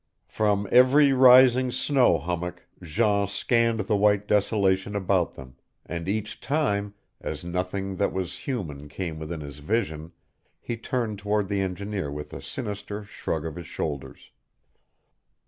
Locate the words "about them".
4.95-5.57